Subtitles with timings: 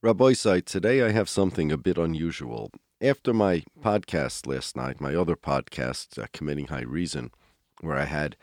[0.00, 2.70] Rabbi Site, today I have something a bit unusual.
[3.00, 7.32] After my podcast last night, my other podcast, uh, Committing High Reason,
[7.80, 8.36] where I had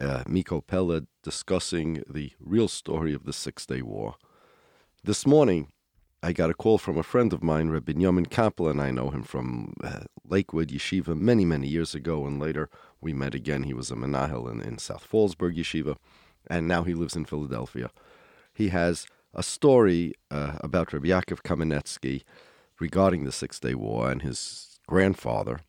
[0.00, 4.14] uh, Miko Peled discussing the real story of the Six Day War,
[5.04, 5.68] this morning
[6.22, 8.80] I got a call from a friend of mine, Rabbi Yamin Kaplan.
[8.80, 12.70] I know him from uh, Lakewood Yeshiva many, many years ago, and later
[13.02, 13.64] we met again.
[13.64, 15.98] He was a Menahel in, in South Fallsburg Yeshiva,
[16.46, 17.90] and now he lives in Philadelphia.
[18.54, 19.06] He has
[19.36, 22.22] a story uh, about Rabbi Yaakov Kamenetsky
[22.80, 25.60] regarding the Six Day War and his grandfather.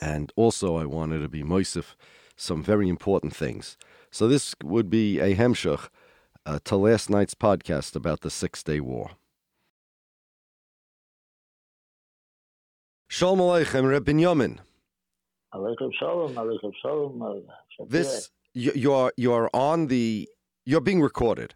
[0.00, 1.94] And also, I wanted to be Moisef
[2.36, 3.76] some very important things.
[4.10, 5.88] So, this would be a Hemshach
[6.44, 9.12] uh, to last night's podcast about the Six Day War.
[13.08, 14.58] Shalom Aleichem, Reb Binyamin.
[15.54, 17.44] Aleichem Shalom, Aleichem Shalom.
[17.88, 20.28] This, you, you, are, you are on the,
[20.66, 21.54] you're being recorded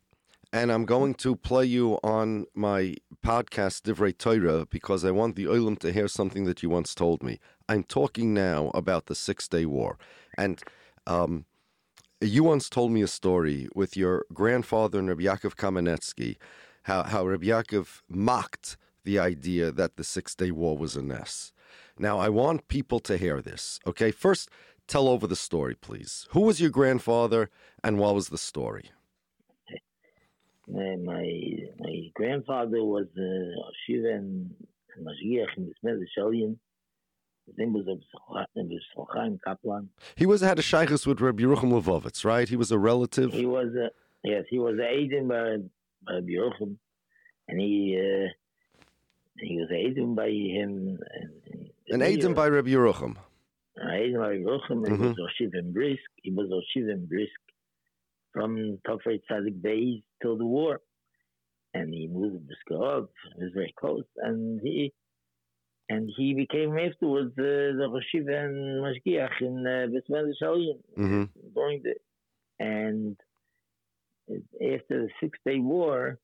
[0.52, 5.45] and I'm going to play you on my podcast Divrei Torah because I want the
[5.45, 7.38] Olam to hear something that you once told me.
[7.68, 9.99] I'm talking now about the Six Day War,
[10.38, 10.63] and
[11.07, 11.45] um,
[12.21, 16.37] you once told me a story with your grandfather and Rabbi Yaakov Kamenetsky,
[16.85, 21.52] how how Rabbi Yaakov mocked the idea that the Six Day War was a mess.
[21.99, 23.80] Now I want people to hear this.
[23.87, 24.49] Okay, first
[24.87, 26.26] tell over the story, please.
[26.30, 27.51] Who was your grandfather,
[27.85, 28.91] and what was the story?
[30.71, 31.24] My
[31.79, 33.52] my grandfather was a
[33.87, 34.55] Shiva and
[35.01, 36.57] Mashiach in the Shalien.
[37.47, 37.87] His name was
[39.15, 39.88] Chaim Kaplan.
[40.16, 42.47] He was had a shaykhus with Rabbi Yerucham Levovitz, right?
[42.47, 43.33] He was a relative.
[43.33, 43.91] He was a
[44.23, 45.65] yes, he was a Aiden by,
[46.07, 46.77] by Rabbi Yerucham,
[47.49, 48.29] and he uh,
[49.41, 50.99] he was Aiden by him.
[51.49, 53.16] And, An Aiden by Rabbi Yerucham.
[53.82, 55.03] Aiden by Rabbi Yerucham, and mm-hmm.
[55.03, 56.03] he was Oshiv and Brisk.
[56.23, 57.41] He was Oshiv and Brisk
[58.32, 60.80] from Tafrei Tzadik Beis till the war.
[61.74, 64.93] And he moved to Skov, it was very close, and he
[65.91, 69.87] and he became afterwards uh, the Rosh and Mashgiach in uh,
[70.38, 71.25] Shalom mm-hmm.
[71.54, 71.94] during the
[72.59, 73.16] and
[74.31, 76.19] after the Six Day War,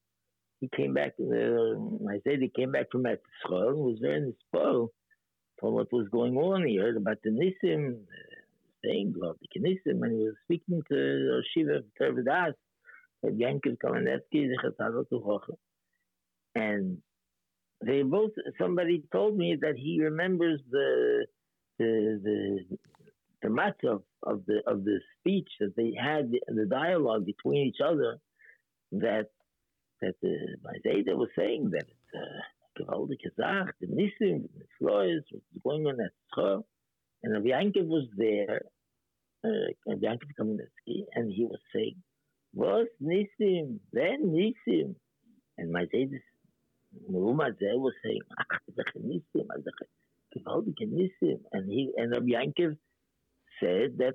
[0.60, 1.12] he came back.
[1.20, 4.88] Uh, I said he came back from Etzchol and was very inspired
[5.60, 6.66] for what was going on.
[6.66, 8.00] He heard about the Nissim,
[8.84, 12.54] saying about the Knesset and he was speaking to Shiva Tervadas,
[13.24, 14.48] said Yankiv Kamenetsky,
[16.54, 16.98] and
[17.84, 18.32] they both.
[18.60, 21.26] Somebody told me that he remembers the
[21.78, 22.78] the the
[23.42, 27.66] the matter of, of the of the speech that they had, the, the dialogue between
[27.66, 28.18] each other,
[28.92, 29.28] that
[30.00, 35.44] that the Isaiah was saying that it's uh, gewaltige Sache, the Nissim, the Floys, what's
[35.64, 36.64] going on at Schor.
[37.22, 38.62] And Rabbi Yankiv was there,
[39.44, 41.96] uh, Yankiv Kamenetsky, and he was saying,
[42.54, 44.94] was Nissim, then Nissim.
[45.58, 46.20] And my Zaydes,
[47.08, 48.44] Muhammad Zay was saying, ah,
[48.78, 49.46] Ach, Nissim,
[50.36, 51.40] gewaltige Nissim.
[51.52, 52.76] And he, and Rabbi Yankiv
[53.60, 54.14] said that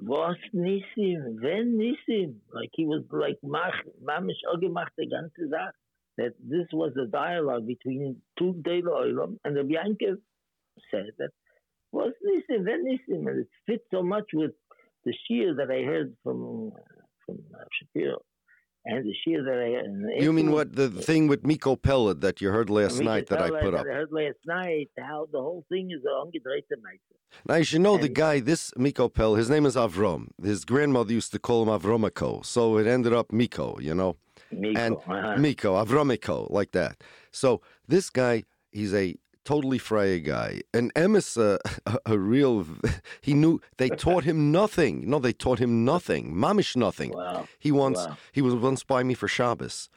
[0.00, 2.36] was Nissim, when Nissim.
[2.52, 5.74] Like he was like, Mach, Mamish Ogemacht, the ganze Sache.
[6.18, 10.16] That this was a dialogue between two Dela Olam, and Rabbi Yankiv
[10.90, 11.30] said that
[11.92, 13.28] was Nissim, when Nissim.
[13.28, 14.52] And it fits so much with
[15.04, 16.72] the shear that I heard from
[17.78, 18.18] Shapiro.
[18.86, 22.48] And the shear that I You mean what the thing with Miko Peled that you
[22.48, 23.84] heard last Miko night that I put up?
[23.86, 26.64] I heard last night how the whole thing is ungedreite
[27.46, 30.28] Now you should know and the guy, this Miko Pell, his name is Avrom.
[30.42, 34.16] His grandmother used to call him Avromiko, so it ended up Miko, you know.
[34.50, 35.36] Miko, and uh-huh.
[35.36, 37.02] Miko, Avromiko, like that.
[37.32, 39.14] So this guy, he's a
[39.50, 40.60] totally Freya guy.
[40.72, 42.64] And uh, a, a, real,
[43.20, 45.10] he knew, they taught him nothing.
[45.10, 46.32] No, they taught him nothing.
[46.32, 47.10] Mamish nothing.
[47.10, 47.48] Wow.
[47.58, 48.16] He once, Wow.
[48.30, 49.88] he was once by me for Shabbos.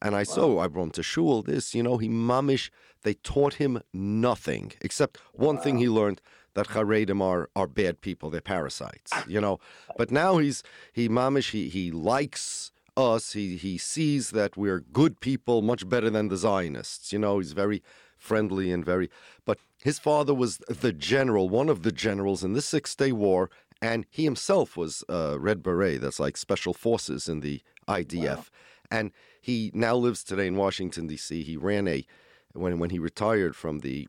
[0.00, 2.70] And I saw, I brought him to shul, this, you know, he mamish,
[3.02, 4.72] they taught him nothing.
[4.80, 6.22] Except one thing he learned,
[6.54, 9.58] that Haredim are, are bad people, they're parasites, you know.
[9.98, 10.62] But now he's,
[10.92, 16.10] he mamish, he, he likes us, he, he sees that we're good people, much better
[16.10, 17.82] than the Zionists, you know, he's very
[18.22, 19.10] friendly and very.
[19.44, 23.50] But his father was the general, one of the generals in the Six Day War,
[23.80, 26.00] and he himself was uh, Red Beret.
[26.00, 28.48] That's like special forces in the IDF,
[28.90, 29.10] and
[29.40, 31.42] he now lives today in Washington D.C.
[31.42, 32.06] He ran a
[32.52, 34.08] when when he retired from the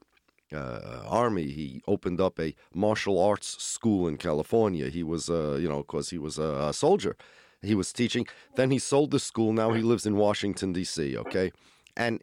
[0.53, 4.89] uh, army, he opened up a martial arts school in California.
[4.89, 7.15] He was, uh, you know, because he was a, a soldier.
[7.61, 8.27] He was teaching.
[8.55, 9.53] Then he sold the school.
[9.53, 11.17] Now he lives in Washington D.C.
[11.17, 11.51] Okay,
[11.95, 12.21] and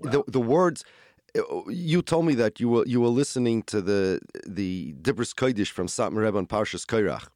[0.00, 0.84] the the words
[1.68, 5.86] you told me that you were you were listening to the the Dibris Kodesh from
[5.86, 7.28] Satmar Rebbe on Parshas Kairach.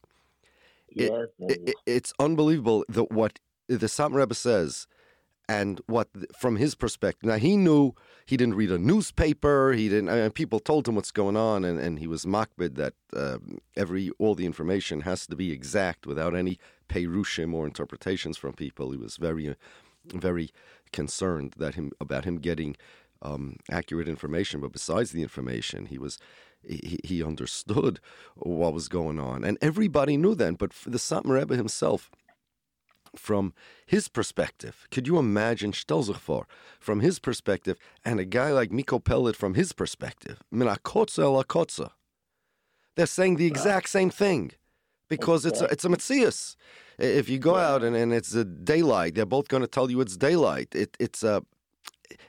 [0.92, 3.38] Yes, It, it, it's unbelievable that what
[3.68, 4.86] the Satmar Rebbe says,
[5.50, 6.08] and what
[6.38, 7.28] from his perspective.
[7.28, 7.94] Now he knew
[8.24, 9.72] he didn't read a newspaper.
[9.72, 10.08] He didn't.
[10.08, 13.38] And people told him what's going on, and, and he was makbid that uh,
[13.76, 16.58] every all the information has to be exact without any
[16.88, 18.92] perushim or interpretations from people.
[18.92, 19.56] He was very,
[20.04, 20.50] very
[20.92, 22.76] concerned that him about him getting
[23.22, 24.60] um, accurate information.
[24.60, 26.18] But besides the information, he was
[26.62, 28.00] he, he understood
[28.34, 30.54] what was going on, and everybody knew then.
[30.54, 32.10] But the Satmar Rebbe himself
[33.16, 33.52] from
[33.86, 34.86] his perspective.
[34.90, 36.46] Could you imagine for
[36.78, 40.42] from his perspective and a guy like Miko Peled from his perspective?
[40.52, 41.90] Minakotza lakotza.
[42.96, 44.52] They're saying the exact same thing
[45.08, 46.56] because it's a, it's a Metzius.
[46.98, 50.00] If you go out and, and it's a daylight, they're both going to tell you
[50.00, 50.74] it's daylight.
[50.74, 51.42] It, it's a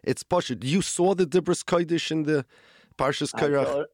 [0.03, 0.55] it's Pasha.
[0.61, 2.45] You saw the Dibris Kodesh in the
[2.97, 3.85] Parshas Kairach?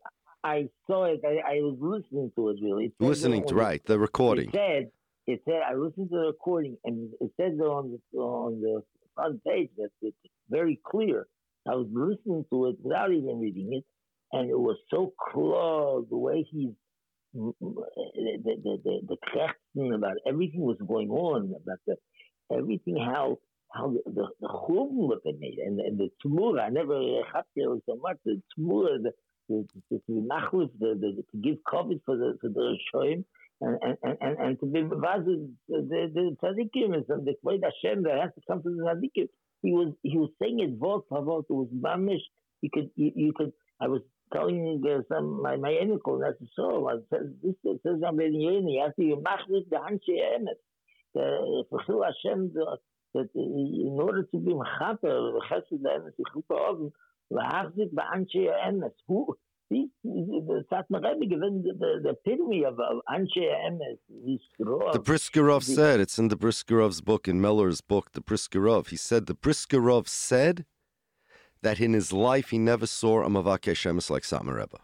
[0.43, 1.21] I saw it.
[1.25, 2.93] I, I, was listening to it, really.
[2.99, 4.49] listening to, right, the recording.
[4.49, 4.91] It said,
[5.25, 8.81] it said I listened to the recording, and it says on the on the
[9.15, 10.15] front page that it's
[10.49, 11.27] very clear.
[11.67, 13.83] I was listening to it without even reading it,
[14.31, 16.69] and it was so close the way he's
[17.33, 21.95] the the the, the, the about everything was going on about the
[22.55, 23.37] everything how
[23.73, 26.99] how the the, the chum look at and, and the tumura I never
[27.33, 29.11] had there so much the tumura the
[29.49, 33.23] the, the, the, the, the, to give coverage for the for the shoyim
[33.61, 38.21] and and and, and to be the the the tzaddikim and the Kvod Hashem that
[38.21, 39.27] has to come to the tzaddikim.
[39.63, 41.45] He was he was saying it for word.
[41.49, 42.21] It was mamish.
[42.61, 43.53] You could you, you could.
[43.79, 46.89] I was telling uh, some my my uncle that's so.
[46.89, 50.57] I said this says I'm being You have to machlis the anshe emes.
[51.15, 52.53] The for Hashem
[53.13, 56.92] that in order to be mechaper chesed emes yichuta oven.
[57.31, 58.92] Lahachzik the anshe emes.
[59.07, 59.38] Who
[59.69, 63.98] the Satmar Rebbe given the, the, epitome of, of Anshe Emes.
[64.94, 68.88] The Briskerov said, it's in the Briskerov's book, in Meller's book, the Briskerov.
[68.89, 70.65] He said, the Briskerov said
[71.62, 74.80] that in his life he never saw a Mavakesh Emes like Satmar Rebbe.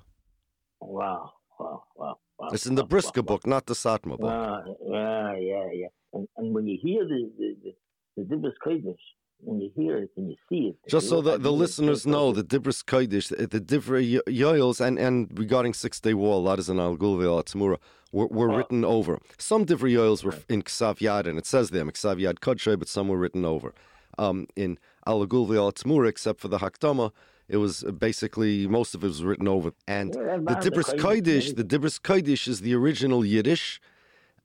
[0.81, 2.18] Wow, wow, wow.
[2.40, 3.52] Wow, it's in the Brisker wow, book, wow.
[3.52, 4.22] not the Satmar book.
[4.22, 5.88] Wow, yeah, yeah, yeah.
[6.14, 7.75] And, and when you hear the the, the,
[8.18, 8.95] the Dibris Kodesh,
[9.39, 10.75] when you hear it and you see it.
[10.89, 15.74] Just so the, the listeners know, the Dibris Kodesh, the Divrei Yoels, and, and regarding
[15.74, 17.77] Six Day War, a lot is in Al Gulve Tzmura,
[18.12, 18.57] were, were oh.
[18.57, 19.19] written over.
[19.38, 22.88] Some Divrei Yoels were in Ksav Yad, and it says them, Ksav Yad Kodshe, but
[22.88, 23.74] some were written over.
[24.18, 24.77] Um, in
[25.07, 27.12] Al Gulve Tzmura, except for the Hakdama,
[27.50, 29.74] it was basically most of it was written over.
[29.88, 33.81] And yeah, the Dibris Kodesh, the Dibris Kodesh is the original Yiddish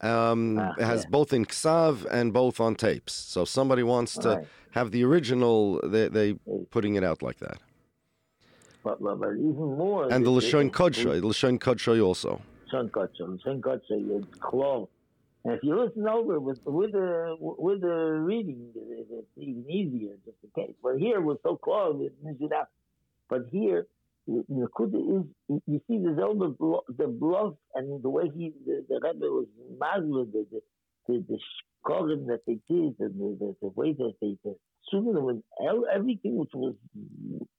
[0.00, 1.10] um, ah, has yeah.
[1.10, 3.12] both in Ksav and both on tapes.
[3.12, 4.46] So somebody wants to right.
[4.72, 6.34] have the original, they they
[6.70, 7.58] putting it out like that.
[8.84, 10.10] But, but, but even more.
[10.12, 12.40] And the Lashon Kodshoy, the Lashon Kodshoy also.
[12.72, 14.88] Lashon Kodshoy, Lashon Kodshoy, it's close.
[15.44, 20.36] And if you listen over with with the with the reading, it's even easier, just
[20.42, 20.74] in case.
[20.82, 22.10] But here we're so close,
[23.30, 23.86] but here
[24.28, 26.54] Nakuda is you see the Zelda
[26.96, 29.46] the bluff and the way he the, the Rebbe was
[29.80, 30.60] mazla the the
[31.08, 31.38] the, the
[32.26, 34.54] that they did and the, the, the way that they the
[34.92, 35.42] when
[35.94, 36.74] everything which was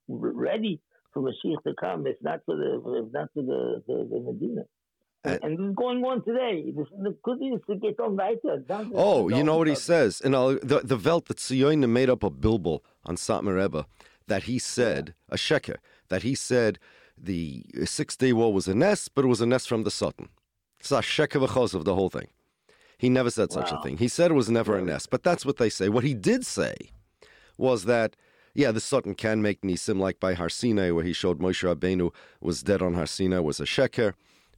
[0.07, 0.79] ready
[1.13, 4.63] for Mashiach to come if not for the if not for the the, the Medina.
[5.25, 6.71] And, and, this is going on today.
[6.73, 8.63] This, the good is to get on weiter.
[8.93, 10.21] Oh, you know what he says?
[10.21, 13.85] And the the Welt that Tzioina made up a bilbo on Satmar Rebbe
[14.27, 15.35] that he said yeah.
[15.35, 15.77] a sheker
[16.09, 16.79] that he said
[17.17, 20.29] the Six Day War was a nest, but it was a nest from the Satan.
[20.79, 22.27] It's a shekavachos of the whole thing.
[22.97, 23.79] He never said such wow.
[23.79, 23.97] a thing.
[23.97, 25.89] He said it was never a nest, but that's what they say.
[25.89, 26.75] What he did say
[27.57, 28.15] was that,
[28.53, 32.13] yeah, the Satan can make nisim, like by Har Sinai, where he showed Moshe Rabbeinu
[32.41, 34.13] was dead on Har Sinai, was a sheker,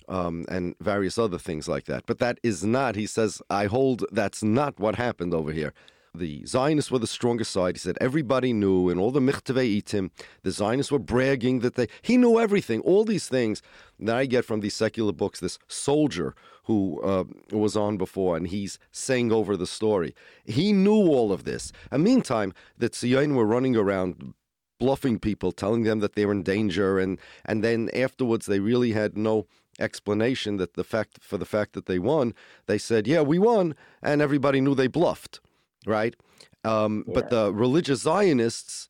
[0.07, 2.05] um, and various other things like that.
[2.05, 5.73] But that is not, he says, I hold that's not what happened over here
[6.13, 7.75] the Zionists were the strongest side.
[7.75, 10.11] He said everybody knew, and all the Michtevei Itim,
[10.43, 12.81] the Zionists were bragging that they, he knew everything.
[12.81, 13.61] All these things
[13.99, 18.47] that I get from these secular books, this soldier who uh, was on before, and
[18.47, 20.13] he's saying over the story.
[20.45, 21.71] He knew all of this.
[21.89, 24.33] And meantime, the Tzion were running around
[24.79, 28.91] bluffing people, telling them that they were in danger, and, and then afterwards they really
[28.91, 29.47] had no
[29.79, 32.33] explanation that the fact for the fact that they won.
[32.65, 35.39] They said, "Yeah, we won," and everybody knew they bluffed
[35.85, 36.15] right?
[36.63, 37.13] Um, yeah.
[37.13, 38.87] But the religious Zionists,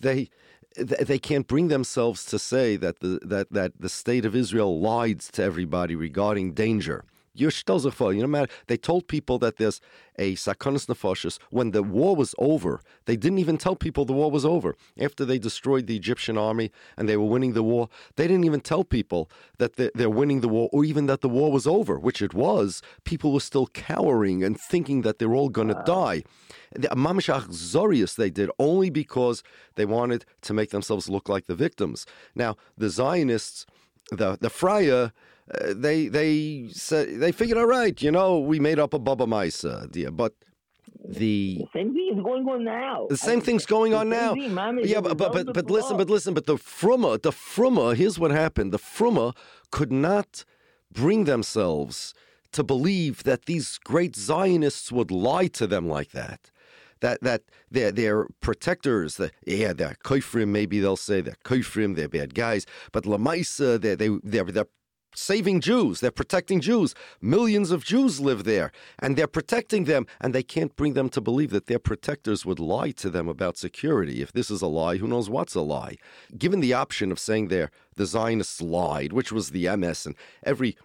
[0.00, 0.28] they
[0.76, 5.20] they can't bring themselves to say that the that that the state of Israel lied
[5.20, 7.04] to everybody regarding danger.
[7.34, 7.50] You're
[8.12, 9.80] you know, they told people that there's
[10.18, 12.80] a sakonis nefashis when the war was over.
[13.06, 14.76] They didn't even tell people the war was over.
[15.00, 18.60] After they destroyed the Egyptian army and they were winning the war, they didn't even
[18.60, 22.22] tell people that they're winning the war or even that the war was over, which
[22.22, 22.80] it was.
[23.02, 26.22] People were still cowering and thinking that they're all going to die.
[26.72, 29.42] The Mamashach Zorius they did only because
[29.74, 32.06] they wanted to make themselves look like the victims.
[32.34, 33.66] Now, the Zionists,
[34.10, 35.12] the, the Freya,
[35.52, 39.26] uh, they they said they figured, all right, you know, we made up a Baba
[39.26, 40.34] Maisa idea, but
[41.06, 43.06] the, the same thing is going on now.
[43.10, 44.32] The same thing's going on now.
[44.34, 48.18] Thing, yeah, but but but, but listen, but listen, but the Fruma, the Fruma, here's
[48.18, 48.72] what happened.
[48.72, 49.36] The Fruma
[49.70, 50.44] could not
[50.90, 52.14] bring themselves
[52.52, 56.50] to believe that these great Zionists would lie to them like that.
[57.00, 59.16] That that they're they're protectors.
[59.16, 60.48] The, yeah, they're koifrim.
[60.48, 61.96] Maybe they'll say they're koifrim.
[61.96, 62.64] They're bad guys.
[62.92, 64.68] But lamaisa, they they they're, they're
[65.14, 66.00] saving Jews.
[66.00, 66.94] They're protecting Jews.
[67.20, 71.20] Millions of Jews live there, and they're protecting them, and they can't bring them to
[71.20, 74.22] believe that their protectors would lie to them about security.
[74.22, 75.96] If this is a lie, who knows what's a lie?
[76.36, 80.76] Given the option of saying there, the Zionists lied, which was the MS, and every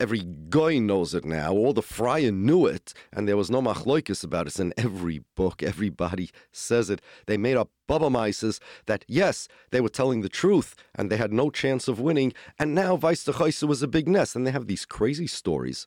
[0.00, 1.52] every guy knows it now.
[1.52, 4.58] All the friar knew it, and there was no machloikis about it.
[4.58, 7.00] in every book, everybody says it.
[7.26, 11.32] They made up Baba Mises that yes, they were telling the truth, and they had
[11.32, 12.32] no chance of winning.
[12.58, 13.26] And now Weiss
[13.62, 15.86] was a big nest, and they have these crazy stories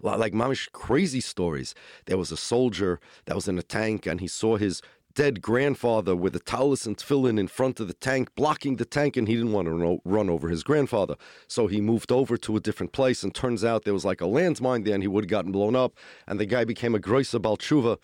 [0.00, 1.74] like mamish crazy stories.
[2.06, 4.82] There was a soldier that was in a tank and he saw his
[5.14, 9.16] dead grandfather with a talus and tefillin in front of the tank, blocking the tank,
[9.16, 11.16] and he didn't want to run over his grandfather.
[11.46, 14.24] So he moved over to a different place, and turns out there was like a
[14.24, 15.94] landmine there, and he would have gotten blown up,
[16.26, 17.98] and the guy became a Groisa Balchuva.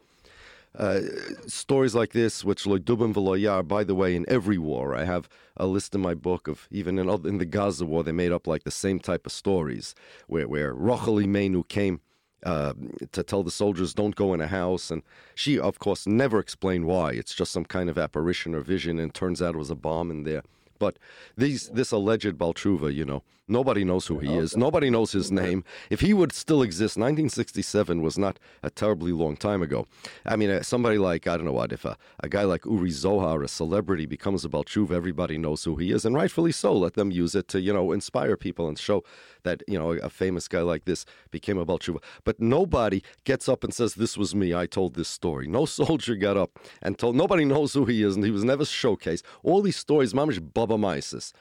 [0.72, 1.00] Uh,
[1.48, 5.66] stories like this, which Loidubim Veloyar, by the way, in every war, I have a
[5.66, 8.62] list in my book of even in, in the Gaza war, they made up like
[8.62, 9.96] the same type of stories
[10.28, 12.00] where, where Rachel Imenu came
[12.44, 12.72] uh,
[13.12, 14.90] to tell the soldiers don't go in a house.
[14.90, 15.02] And
[15.34, 17.12] she, of course, never explained why.
[17.12, 20.10] It's just some kind of apparition or vision, and turns out it was a bomb
[20.10, 20.42] in there.
[20.78, 20.98] But
[21.36, 24.56] these, this alleged Baltruva, you know, nobody knows who he is.
[24.56, 25.64] Nobody knows his name.
[25.90, 29.86] If he would still exist, 1967 was not a terribly long time ago.
[30.24, 32.90] I mean, uh, somebody like, I don't know what, if a, a guy like Uri
[32.90, 36.72] Zohar, a celebrity, becomes a Baltruva, everybody knows who he is, and rightfully so.
[36.72, 39.04] Let them use it to, you know, inspire people and show
[39.42, 42.02] that, you know, a famous guy like this became a Baltruva.
[42.24, 44.54] But nobody gets up and says, This was me.
[44.54, 45.46] I told this story.
[45.46, 48.64] No soldier got up and told, nobody knows who he is, and he was never
[48.64, 49.22] showcased.
[49.42, 51.32] All these stories, mamish Baba Mises.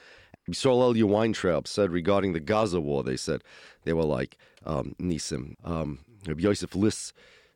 [0.51, 3.43] Yisrael Elia Weintraub said regarding the Gaza war, they said
[3.83, 5.55] they were like um, Nisim.
[5.63, 7.13] Um, Yosef Liss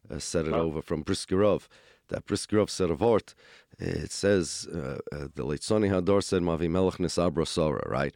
[0.10, 0.62] uh, said it oh.
[0.62, 1.68] over from Briskerov.
[2.10, 3.34] That Briskerov said a vort.
[3.80, 8.14] It says uh, uh, the Leitzoni Hador said Mavi Melech Nisabra Sora, right?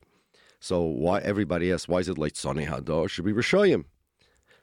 [0.60, 3.10] So why everybody asks why is it late Leitzoni Hador?
[3.10, 3.86] Should be Rishoyim.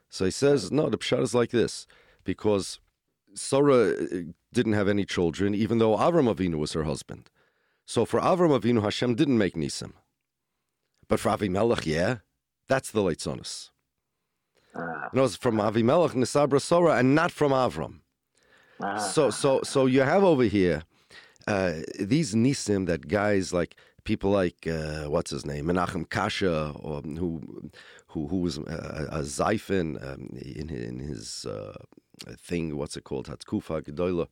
[0.09, 0.89] So he says no.
[0.89, 1.87] The pshat is like this
[2.23, 2.79] because
[3.33, 4.05] Sora uh,
[4.53, 7.29] didn't have any children, even though Avram Avinu was her husband.
[7.85, 9.93] So for Avram Avinu, Hashem didn't make Nisim.
[11.07, 12.17] But for Avimelech, yeah,
[12.67, 13.69] that's the Leitzonis.
[14.75, 15.09] Ah.
[15.13, 17.99] No, it's from Avimelech, Nisabra Sora, and not from Avram.
[18.81, 18.97] Ah.
[18.97, 20.83] So, so, so you have over here
[21.47, 27.01] uh, these Nisim that guys like people like uh, what's his name Menachem Kasher, or
[27.01, 27.61] who
[28.07, 31.77] who who was a, a Zyphon um, in, in his uh,
[32.37, 32.77] thing.
[32.77, 33.27] What's it called?
[33.27, 34.27] Hatzkufa Gedoyla.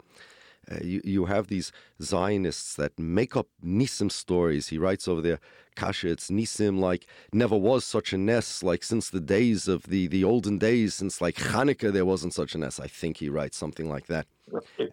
[0.71, 4.69] Uh, you, you have these Zionists that make up Nisim stories.
[4.69, 5.39] He writes over there,
[5.75, 10.07] Kasher, it's Nisim like never was such a nest, like since the days of the,
[10.07, 12.79] the olden days, since like Hanukkah, there wasn't such a nest.
[12.79, 14.27] I think he writes something like that.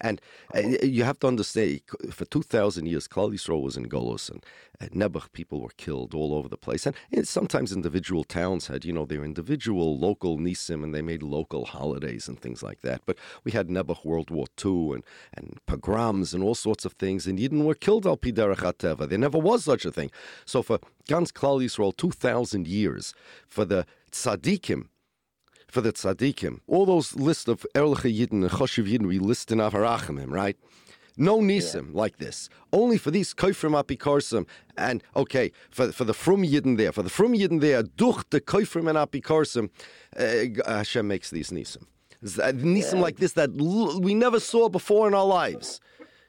[0.01, 0.21] And
[0.55, 3.31] uh, you have to understand, for 2,000 years, Klal
[3.63, 4.45] was in Golos, and
[4.81, 6.87] at Nebuch, people were killed all over the place.
[6.87, 11.23] And, and, sometimes individual towns had, you know, their individual local Nisim, and they made
[11.23, 13.03] local holidays and things like that.
[13.07, 17.27] But we had Nebuch World War II and, and pogroms and all sorts of things,
[17.27, 20.11] and Yidden were killed al Piderach There never was such a thing.
[20.45, 23.15] So for Gans Klal Yisrael, 2,000 years,
[23.47, 24.87] for the tzaddikim,
[25.71, 26.61] for the tzaddikim.
[26.67, 30.57] All those lists of Erliche Yidden and Choshev Yidden we list in Avarachimim, right?
[31.17, 32.01] No nisim yeah.
[32.01, 32.49] like this.
[32.73, 34.47] Only for these koifrim apikarsim.
[34.77, 38.41] And okay, for, for the frum yidden there, for the frum yidden there, duch the
[38.41, 39.69] koifrim and apikarsim,
[40.17, 41.85] uh, Hashem makes these nisim.
[42.23, 43.01] Nisim yeah.
[43.01, 45.81] like this that we never saw before in our lives.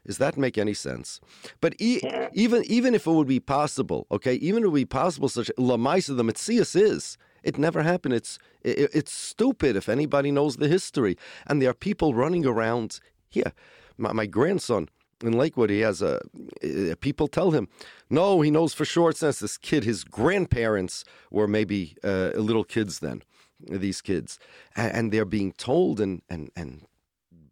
[0.06, 1.22] Does that make any sense?
[1.62, 2.02] But e-
[2.34, 5.52] even even if it would be possible, okay, even if it would be possible, such
[5.58, 8.14] lamaisa the mitzias is it never happened.
[8.14, 11.18] It's it, it's stupid if anybody knows the history.
[11.48, 13.54] And there are people running around here.
[13.98, 14.90] My, my grandson
[15.24, 16.20] in Lakewood, he has a.
[17.02, 17.68] People tell him,
[18.10, 19.12] no, he knows for sure.
[19.12, 19.84] Since this kid.
[19.84, 23.22] His grandparents were maybe uh, little kids then.
[23.70, 24.40] these kids,
[24.76, 26.86] and, and they're being told and and and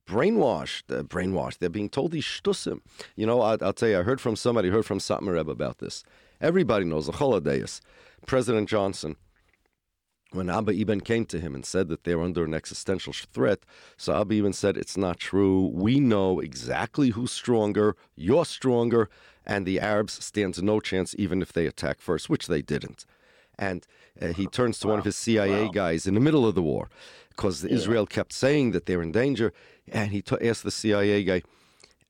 [0.07, 1.59] brainwashed, uh, brainwashed.
[1.59, 2.81] They're being told these shtusim.
[3.15, 5.79] You know, I, will tell you, I heard from somebody, heard from Satmar Rebbe about
[5.79, 6.03] this.
[6.41, 7.81] Everybody knows the holidays.
[8.25, 9.15] President Johnson,
[10.31, 13.59] when Abba Eban came to him and said that they were under an existential threat,
[13.97, 15.71] so Abba Eban said, It's not true.
[15.73, 17.95] We know exactly who's stronger.
[18.15, 19.09] You're stronger.
[19.45, 23.05] And the Arabs stand no chance even if they attack first, which they didn't.
[23.57, 23.87] And
[24.21, 24.93] uh, he turns to wow.
[24.93, 25.71] one of his CIA wow.
[25.71, 26.89] guys in the middle of the war
[27.29, 27.71] because yeah.
[27.71, 29.53] Israel kept saying that they're in danger.
[29.91, 31.41] And he t- asked the CIA guy,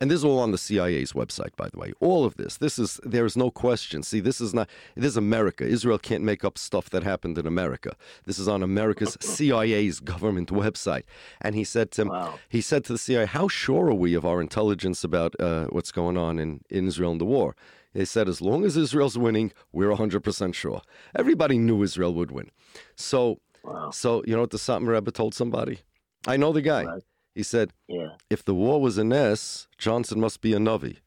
[0.01, 1.91] and this is all on the CIA's website, by the way.
[1.99, 4.01] All of this, this is there is no question.
[4.01, 5.65] See, this is not this is America.
[5.65, 7.95] Israel can't make up stuff that happened in America.
[8.25, 11.03] This is on America's CIA's government website.
[11.41, 12.39] And he said to him, wow.
[12.47, 15.91] he said to the CIA, "How sure are we of our intelligence about uh, what's
[15.91, 17.55] going on in, in Israel and the war?"
[17.93, 20.81] They said, "As long as Israel's winning, we're 100 percent sure."
[21.13, 22.51] Everybody knew Israel would win.
[22.95, 23.89] So, wow.
[23.91, 25.79] so you know what the Satmar Rebbe told somebody?
[26.25, 26.85] I know the guy.
[26.85, 27.03] Right.
[27.39, 28.17] He said, yeah.
[28.29, 30.97] if the war was an S, Johnson must be a Navi.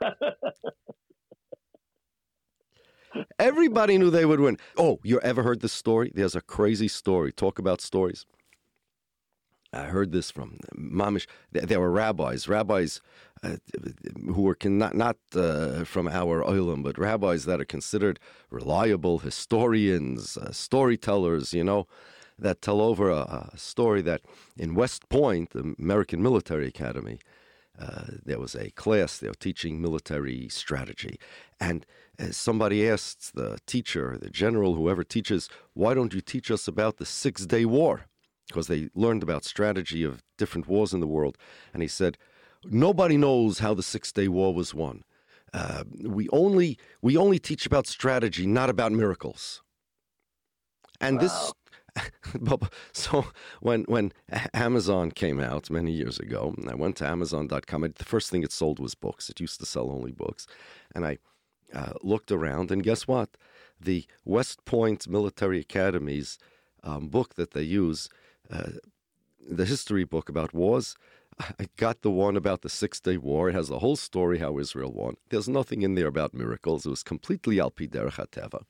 [3.40, 4.58] Everybody knew they would win.
[4.78, 6.12] Oh, you ever heard this story?
[6.14, 7.32] There's a crazy story.
[7.32, 8.26] Talk about stories.
[9.72, 11.26] I heard this from Mamish.
[11.50, 13.00] There were rabbis, rabbis
[13.42, 13.56] uh,
[14.32, 20.36] who were not not uh, from our oilam, but rabbis that are considered reliable historians,
[20.36, 21.52] uh, storytellers.
[21.52, 21.88] You know,
[22.38, 24.22] that tell over a, a story that
[24.56, 27.18] in West Point, the American Military Academy,
[27.78, 31.18] uh, there was a class they were teaching military strategy,
[31.58, 31.84] and
[32.18, 36.98] uh, somebody asked the teacher, the general, whoever teaches, why don't you teach us about
[36.98, 38.06] the Six Day War?
[38.48, 41.36] Because they learned about strategy of different wars in the world,
[41.72, 42.16] and he said,
[42.64, 45.02] nobody knows how the Six Day War was won.
[45.52, 49.62] Uh, we only we only teach about strategy, not about miracles.
[51.00, 51.22] And wow.
[51.22, 51.52] this
[52.92, 53.26] so
[53.60, 54.12] when when
[54.52, 57.82] Amazon came out many years ago, I went to Amazon.com.
[57.96, 59.30] The first thing it sold was books.
[59.30, 60.46] It used to sell only books,
[60.94, 61.18] and I
[61.72, 63.36] uh, looked around, and guess what?
[63.80, 66.38] The West Point Military Academy's
[66.82, 68.08] um, book that they use,
[68.50, 68.72] uh,
[69.48, 70.96] the history book about wars.
[71.58, 73.48] I got the one about the Six Day War.
[73.48, 75.16] It has the whole story how Israel won.
[75.30, 76.86] There's nothing in there about miracles.
[76.86, 78.64] It was completely al derech.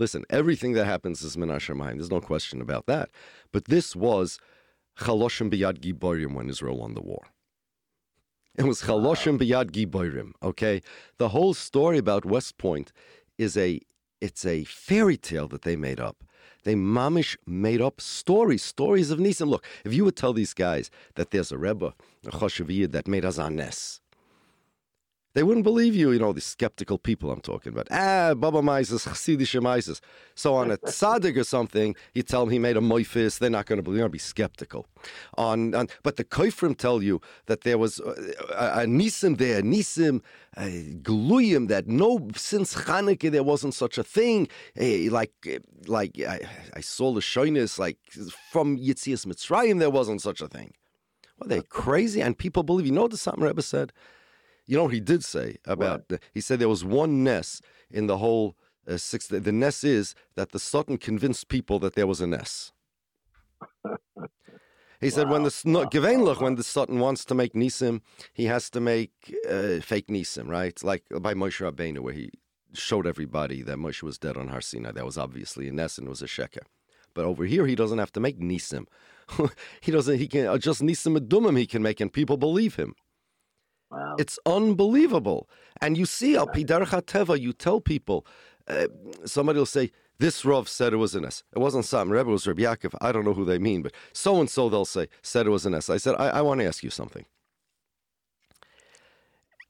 [0.00, 1.96] Listen, everything that happens is min Hashemayim.
[1.98, 3.10] There's no question about that.
[3.52, 4.38] But this was
[4.98, 7.24] chaloshim biyad giborim when Israel won the war.
[8.56, 10.32] It was chaloshim biyad giborim.
[10.42, 10.80] Okay,
[11.18, 12.92] the whole story about West Point
[13.36, 13.78] is a
[14.22, 16.24] it's a fairy tale that they made up.
[16.64, 19.48] They mamish made up stories, stories of Nisim.
[19.48, 21.92] Look, if you would tell these guys that there's a Rebbe,
[22.26, 24.00] a Choshev that made us Azanes,
[25.34, 27.86] they wouldn't believe you, you know, the skeptical people I'm talking about.
[27.90, 30.00] Ah, Baba Mises, Chassidish Mises.
[30.34, 33.66] So on a tzaddik or something, you tell them he made a moifis, they're not
[33.66, 34.86] going to believe, they're going to be skeptical.
[35.38, 39.62] On, on, but the Koifrim tell you that there was uh, a, a Nisim there,
[39.62, 40.20] Nisim,
[40.56, 44.48] a Gluyim, that no, since Hanukkah there wasn't such a thing.
[44.76, 46.40] Eh, like, eh, like I,
[46.74, 47.98] I saw the shoyness, like
[48.50, 50.74] from Yitzias Mitzrayim there wasn't such a thing.
[51.38, 52.86] Well, they're crazy, and people believe.
[52.86, 53.92] You know what the Satmar Rebbe said?
[54.70, 56.06] You know what he did say about?
[56.10, 58.56] The, he said there was one ness in the whole
[58.86, 59.26] uh, six.
[59.26, 62.70] The, the ness is that the Sultan convinced people that there was a ness.
[65.00, 65.10] He wow.
[65.10, 66.34] said when the wow.
[66.34, 68.02] when the Sultan wants to make nisim,
[68.32, 70.80] he has to make uh, fake nisim, right?
[70.84, 72.30] Like by Moshe Rabbeinu, where he
[72.72, 74.92] showed everybody that Moshe was dead on Har Sinai.
[74.92, 76.64] That was obviously a ness and was a sheker.
[77.12, 78.84] But over here, he doesn't have to make nisim.
[79.80, 80.18] he doesn't.
[80.18, 81.58] He can uh, just nisim adumim.
[81.58, 82.94] He can make, and people believe him.
[83.90, 84.16] Wow.
[84.18, 85.48] It's unbelievable.
[85.80, 88.26] And you see, Al Pidarcha Teva, you tell people,
[88.68, 88.86] uh,
[89.24, 91.42] somebody will say, this Rav said it was an S.
[91.54, 92.94] It wasn't Satmar Rebbe, it was Rabbi Yaakov.
[93.00, 95.64] I don't know who they mean, but so and so they'll say, said it was
[95.64, 95.88] an S.
[95.88, 97.24] I said, I, I want to ask you something.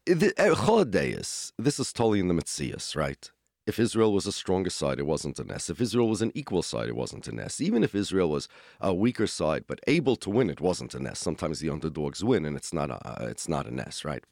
[0.06, 3.30] The, uh, this is totally in the Metzias, right?
[3.66, 5.70] If Israel was a stronger side, it wasn't an S.
[5.70, 7.60] If Israel was an equal side, it wasn't an S.
[7.60, 8.48] Even if Israel was
[8.80, 11.18] a weaker side but able to win, it wasn't an S.
[11.18, 14.24] Sometimes the underdogs win, and it's not a, it's not an S, right?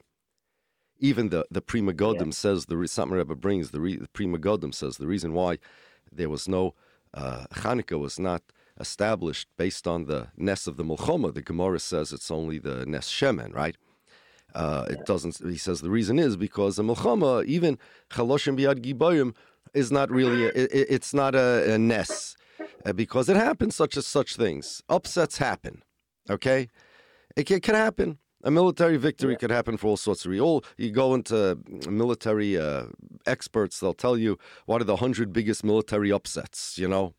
[0.98, 2.30] Even the the Pri Megadim yeah.
[2.32, 5.58] says the Satmar Rebbe brings the, re, the Pri Megadim says the reason why
[6.10, 6.74] there was no
[7.14, 8.42] uh, Hanukkah was not
[8.80, 11.32] established based on the Ness of the Mulchoma.
[11.34, 13.76] The Gemara says it's only the Ness Shemen, right?
[14.54, 15.38] Uh, it doesn't.
[15.38, 17.78] He says the reason is because the milchama, even
[18.10, 19.34] chaloshim biad gibayim,
[19.74, 20.44] is not really.
[20.46, 22.36] A, it, it's not a, a ness
[22.84, 23.76] uh, because it happens.
[23.76, 24.82] Such as such things.
[24.88, 25.82] Upsets happen.
[26.30, 26.68] Okay,
[27.36, 28.18] it, it can happen.
[28.44, 29.38] A military victory yeah.
[29.38, 30.62] could happen for all sorts of reasons.
[30.76, 31.58] You go into
[31.88, 32.84] military uh,
[33.26, 36.78] experts; they'll tell you what are the hundred biggest military upsets.
[36.78, 37.14] You know,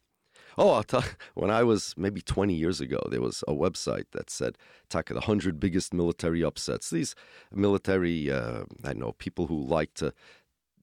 [0.60, 4.30] Oh, I'll tell when I was maybe 20 years ago, there was a website that
[4.30, 4.58] said,
[4.89, 6.89] Taka, the 100 biggest military upsets.
[6.89, 7.15] These
[7.52, 10.13] military, uh, I know, people who like to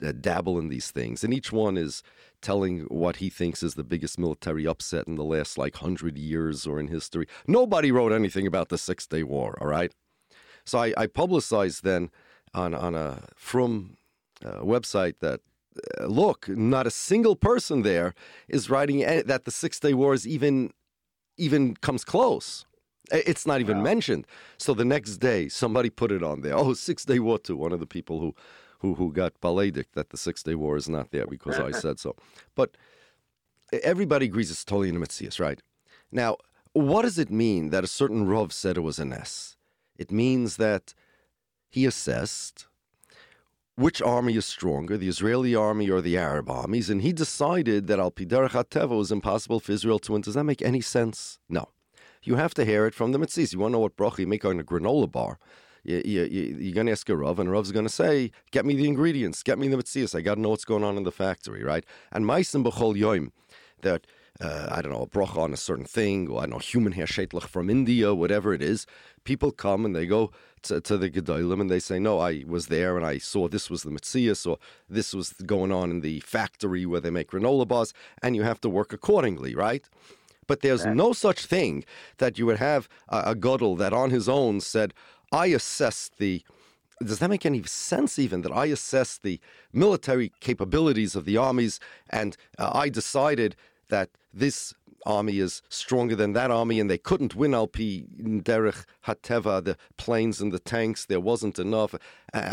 [0.02, 1.22] uh, dabble in these things.
[1.22, 2.02] And each one is
[2.40, 6.66] telling what he thinks is the biggest military upset in the last like 100 years
[6.66, 7.26] or in history.
[7.46, 9.92] Nobody wrote anything about the Six Day War, all right?
[10.64, 12.10] So I, I publicized then
[12.54, 13.98] on, on a from
[14.42, 15.40] uh, website that
[16.00, 18.14] look, not a single person there
[18.48, 20.72] is writing that the Six Day War is even
[21.36, 22.64] even comes close.
[23.12, 23.84] It's not even wow.
[23.84, 24.26] mentioned.
[24.58, 26.56] So the next day, somebody put it on there.
[26.56, 27.56] Oh, Six Day War too.
[27.56, 28.34] One of the people who
[28.80, 31.98] who who got baladic that the Six Day War is not there because I said
[31.98, 32.16] so.
[32.54, 32.76] But
[33.82, 35.62] everybody agrees it's totally in Metzias, right?
[36.10, 36.36] Now,
[36.72, 39.56] what does it mean that a certain Rav said it was an S?
[39.96, 40.94] It means that
[41.68, 42.66] he assessed
[43.76, 48.00] which army is stronger, the Israeli army or the Arab armies, and he decided that
[48.00, 50.22] Al Piderach Teva was impossible for Israel to win.
[50.22, 51.38] Does that make any sense?
[51.48, 51.68] No.
[52.22, 53.52] You have to hear it from the Mitzis.
[53.52, 55.38] You want to know what bracha you make on a granola bar?
[55.84, 58.66] You, you, you, are going to ask a Rav, and Rav's going to say, Get
[58.66, 60.16] me the ingredients, get me the Mitzias.
[60.16, 61.84] I got to know what's going on in the factory, right?
[62.10, 63.30] And Meisim B'chol Yoim,
[63.82, 64.06] that
[64.40, 66.92] uh, I don't know, a bracha on a certain thing, or I don't know, human
[66.92, 68.86] hair shaitlach from India, whatever it is.
[69.24, 70.30] People come and they go
[70.68, 73.70] to, to the Gedolim and they say, No, I was there and I saw this
[73.70, 77.66] was the Metzias, or this was going on in the factory where they make granola
[77.66, 79.88] bars, and you have to work accordingly, right?
[80.46, 80.94] But there's right.
[80.94, 81.84] no such thing
[82.18, 84.94] that you would have a, a Godel that on his own said,
[85.32, 86.42] I assessed the
[87.04, 89.38] does that make any sense even that I assessed the
[89.70, 93.54] military capabilities of the armies and uh, I decided
[93.90, 94.72] that this
[95.06, 98.06] army is stronger than that army, and they couldn't win Alpi
[98.42, 101.06] Derech Hateva, the planes and the tanks.
[101.06, 101.94] There wasn't enough.
[101.94, 101.98] Uh,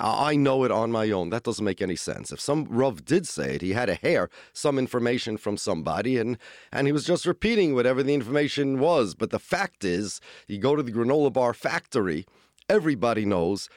[0.02, 1.30] I know it on my own.
[1.30, 2.32] That doesn't make any sense.
[2.32, 6.38] If some Rav did say it, he had a hair, some information from somebody, and,
[6.72, 9.16] and he was just repeating whatever the information was.
[9.16, 12.26] But the fact is, you go to the granola bar factory,
[12.70, 13.70] everybody knows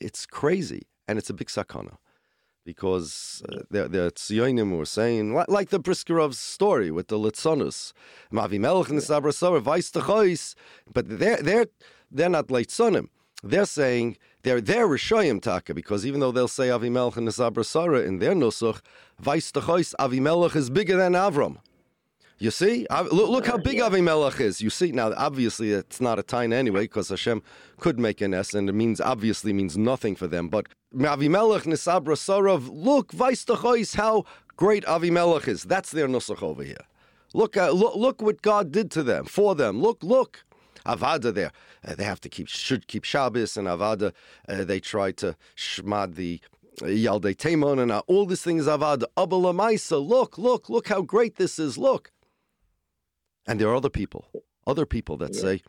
[0.00, 1.96] it's crazy, and it's a big sakana
[2.64, 7.92] because uh, the, the Tzionim were saying, like, like the Briskerov's story with the Litzonus,
[8.32, 10.00] Mavi the Sabrasor, Vice the
[10.92, 11.66] but they're, they're,
[12.10, 13.08] they're not Litzonim.
[13.42, 18.18] They're saying they're they're Rishoyim Taka because even though they'll say Avimelech and Nesabrasara in
[18.18, 18.82] their Nusach,
[19.18, 19.62] Vice the
[19.98, 21.56] Avimelech is bigger than Avram.
[22.42, 23.80] You see, look, look how big.
[23.80, 24.62] Avimelech is.
[24.62, 27.42] You see, now obviously it's not a time anyway because Hashem
[27.78, 30.48] could make an S, and it means obviously means nothing for them.
[30.48, 34.24] But Avimelech Nisabra Sarov, look, Vaistachois, how
[34.56, 35.64] great Avimelech is.
[35.64, 36.80] That's their nusach over here.
[37.34, 39.82] Look, uh, look, look what God did to them, for them.
[39.82, 40.42] Look, look.
[40.86, 41.52] Avada there,
[41.86, 44.14] uh, they have to keep should keep Shabbos, and Avada
[44.48, 46.40] uh, they try to shmad the
[46.78, 49.04] Yaldei Temon, and uh, all these things Avada.
[49.18, 51.76] Abba look, look, look how great this is.
[51.76, 52.10] Look.
[53.46, 54.28] And there are other people,
[54.66, 55.40] other people that yeah.
[55.40, 55.62] say,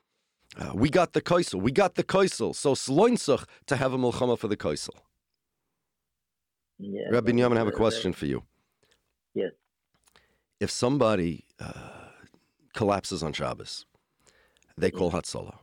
[0.57, 4.37] uh, we got the Kaisel, we got the Kaisel, so sloinzach to have a milchama
[4.37, 4.95] for the Kaisel.
[6.77, 8.43] Yeah, Rabbi Yaman, I have a question for you.
[9.33, 9.51] Yes.
[10.59, 12.09] If somebody uh,
[12.73, 13.85] collapses on Shabbos,
[14.77, 15.57] they call Hatzalah.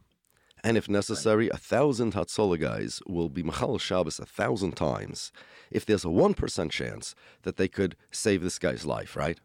[0.64, 5.32] And if necessary, a thousand Hatzalah guys will be Machal Shabbos a thousand times
[5.70, 9.38] if there's a 1% chance that they could save this guy's life, right?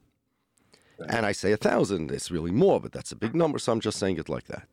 [1.10, 3.80] And I say a thousand, it's really more, but that's a big number, so I'm
[3.80, 4.68] just saying it like that.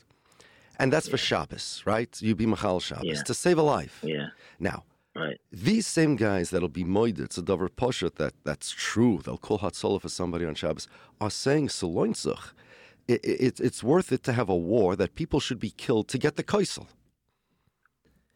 [0.79, 1.13] And that's yeah.
[1.13, 2.21] for Shabbos, right?
[2.23, 3.23] You be Machal Shabbos yeah.
[3.23, 4.01] to save a life.
[4.03, 4.29] Yeah.
[4.59, 5.39] Now, right.
[5.53, 9.21] these same guys that'll be moided, it's a davar poshet that that's true.
[9.25, 10.89] They'll call Hatzalah for somebody on Shabbos,
[11.21, 12.53] are saying Saloinzach.
[13.09, 16.19] It, it, it's worth it to have a war that people should be killed to
[16.19, 16.87] get the Kaisel.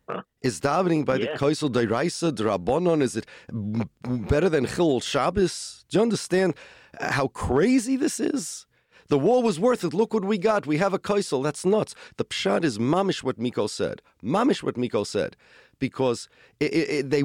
[0.09, 0.23] Huh.
[0.43, 1.33] Is davening by yeah.
[1.33, 3.27] the Kaisel Deiraisa, Drabonon, is it
[4.03, 5.87] better than Chil Shabbos?
[5.89, 6.55] Do you understand?
[7.01, 8.67] How crazy this is?
[9.09, 9.93] The war was worth it.
[9.93, 10.67] Look what we got.
[10.67, 11.43] We have a kaisel.
[11.43, 11.95] That's nuts.
[12.17, 14.01] The pshat is mamish what Miko said.
[14.23, 15.37] Mamish what Miko said.
[15.79, 16.29] Because
[16.61, 17.23] it, it, they,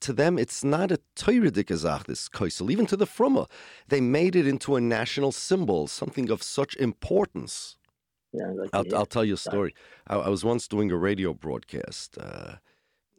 [0.00, 1.68] to them, it's not a Teuridik
[2.06, 2.70] this kaisel.
[2.70, 3.46] Even to the Frumma,
[3.88, 7.76] they made it into a national symbol, something of such importance.
[8.32, 9.74] Yeah, like I'll, I'll, tell you a story.
[10.06, 12.18] I, I, was once doing a radio broadcast.
[12.18, 12.56] Uh,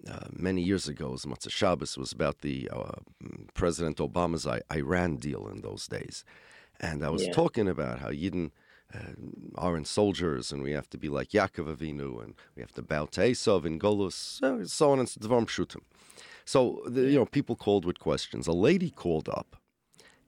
[0.07, 2.99] uh, many years ago, as Matzah Shabbos was about the uh,
[3.53, 6.23] President Obama's I- Iran deal in those days,
[6.79, 7.33] and I was yeah.
[7.33, 8.51] talking about how Yidden
[8.93, 9.13] uh,
[9.55, 13.05] aren't soldiers, and we have to be like Yaakov Avinu, and we have to bow
[13.07, 15.45] to Esav and Golus, uh, so on and so on.
[16.45, 18.47] So the, you know, people called with questions.
[18.47, 19.57] A lady called up,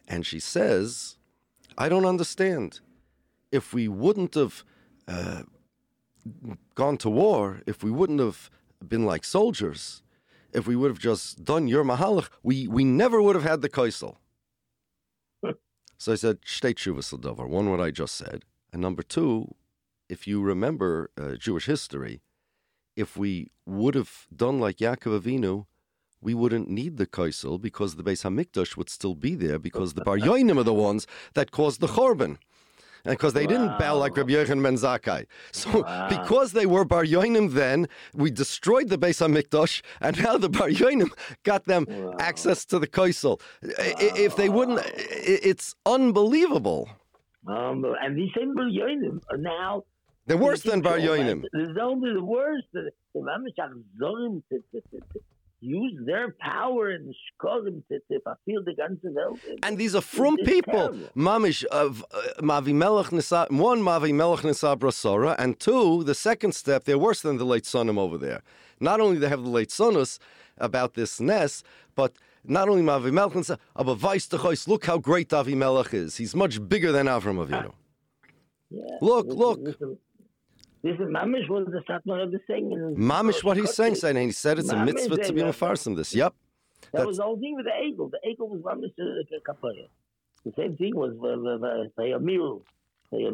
[0.07, 1.17] and she says,
[1.77, 2.81] "I don't understand.
[3.51, 4.63] If we wouldn't have."
[5.07, 5.43] Uh,
[6.75, 8.49] gone to war, if we wouldn't have
[8.87, 10.03] been like soldiers,
[10.53, 13.69] if we would have just done your mahalach, we, we never would have had the
[13.69, 14.17] kaisel.
[15.97, 18.43] So I said, Shuvas Davar, one, what I just said.
[18.73, 19.53] And number two,
[20.09, 22.21] if you remember uh, Jewish history,
[22.95, 25.67] if we would have done like Yaakov Avinu,
[26.19, 30.03] we wouldn't need the Kaisel because the Beis Hamikdash would still be there because the
[30.03, 32.37] Bar Yoinim are the ones that caused the Chorban
[33.03, 33.51] because they wow.
[33.51, 35.25] didn't bow like Rabbi Yochanan ben Zakkai.
[35.51, 36.09] So wow.
[36.09, 40.69] because they were Bar Yoinim then, we destroyed the Beis HaMikdash, and now the Bar
[40.69, 41.11] Yoinim
[41.43, 42.15] got them wow.
[42.19, 43.39] access to the Kaisel.
[43.61, 46.89] If they wouldn't, it's unbelievable.
[47.47, 49.83] Um, and these same Bar Yoinim are now...
[50.27, 51.43] They're worse than Bar Yoinim.
[51.51, 52.67] They're the worst.
[55.61, 59.39] Use their power and shkolim to, to fulfill the ganze Welt.
[59.61, 60.97] And these are from people.
[61.15, 63.11] Mamish of uh, Mavi Melech
[63.51, 67.65] one Mavi Melech Nisa Brasora, and two, the second step, they're worse than the late
[67.65, 68.41] Sonim over there.
[68.79, 70.17] Not only they have the late Sonus
[70.57, 71.61] about this Ness,
[71.93, 76.17] but not only Mavi Melech Nisa, but Vice look how great Avi Melech is.
[76.17, 77.73] He's much bigger than Avram Avinu.
[78.71, 78.81] Yeah.
[79.01, 79.59] Look, look.
[79.61, 79.97] Listen,
[80.83, 82.95] this is Mamish what the Satmar Rebbe saying.
[82.97, 86.13] Mamish what he's saying, saying, he said it's a mitzvah to be mafarsim this.
[86.15, 86.33] Yep.
[86.81, 88.09] That That's, was the whole thing with the eagle.
[88.09, 88.93] The eagle was Mamish
[89.47, 89.87] kapara.
[90.43, 91.13] The same thing was
[91.95, 92.61] by a miru,
[93.11, 93.31] by a.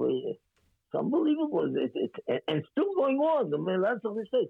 [0.00, 1.74] It's unbelievable.
[1.76, 3.52] It's, it, and still going on.
[3.52, 4.48] I mean, that's what they say.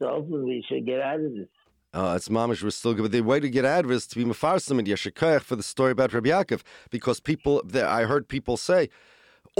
[0.00, 1.48] So we should get out of this.
[1.92, 3.02] Uh, it's mamish we're still good.
[3.02, 5.56] But the way to get out of it is to be mafarsim and yeshikayach for
[5.56, 8.90] the story about Rabbi Yaakov, because people, I heard people say,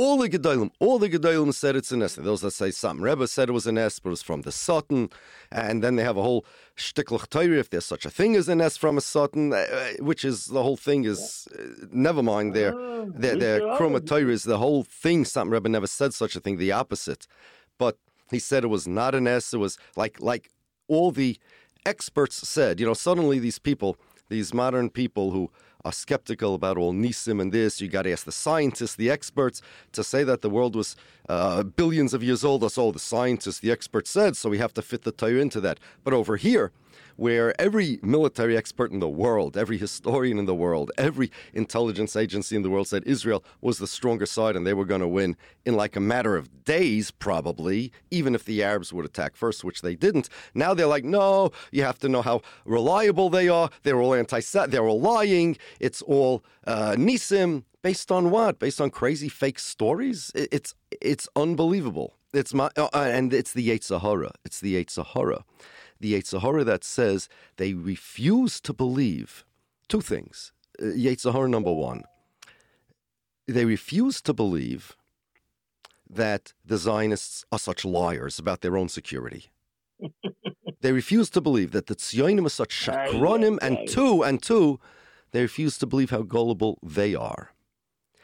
[0.01, 2.17] all the Gedolim, all the Gedolim said it's a nest.
[2.23, 3.03] Those that say something.
[3.03, 5.11] Rebbe said it was a nest, but it was from the Sutton.
[5.53, 8.55] And then they have a whole shtiklach Torah, if there's such a thing as a
[8.55, 12.55] nest from a Sutton, uh, uh, which is the whole thing is, uh, never mind,
[12.55, 12.73] their,
[13.09, 15.27] their, their Torah is the whole thing.
[15.27, 17.27] Something Rebbe never said such a thing, the opposite.
[17.77, 17.99] But
[18.31, 19.53] he said it was not a nest.
[19.53, 20.51] It was like, like
[20.89, 21.39] all the
[21.85, 23.99] experts said, you know, suddenly these people,
[24.31, 25.51] these modern people who
[25.85, 27.81] are skeptical about all Nisim and this.
[27.81, 29.63] You got to ask the scientists, the experts,
[29.93, 30.97] to say that the world was
[31.29, 32.63] uh, billions of years old.
[32.63, 34.37] That's all the scientists, the experts said.
[34.37, 35.79] So we have to fit the Torah into that.
[36.05, 36.73] But over here,
[37.21, 42.57] where every military expert in the world, every historian in the world, every intelligence agency
[42.57, 45.37] in the world said Israel was the stronger side and they were going to win
[45.67, 49.83] in like a matter of days, probably, even if the Arabs would attack first, which
[49.83, 50.31] they didn't.
[50.55, 53.69] Now they're like, no, you have to know how reliable they are.
[53.83, 55.59] They're all anti they're all lying.
[55.79, 57.65] It's all uh, Nisim.
[57.83, 58.59] Based on what?
[58.59, 60.33] Based on crazy fake stories?
[60.35, 62.15] It's it's unbelievable.
[62.33, 64.33] It's my uh, and it's the Yetzer Hara.
[64.45, 65.45] It's the Yetzer Hara
[66.01, 69.45] the Yetzer Hara that says they refuse to believe
[69.89, 70.53] two things.
[70.81, 72.05] Uh, Yetzer number one,
[73.47, 74.97] they refuse to believe
[76.09, 79.51] that the Zionists are such liars about their own security.
[80.81, 84.81] they refuse to believe that the Tzionim are such shakranim, and two, and two,
[85.33, 87.53] they refuse to believe how gullible they are.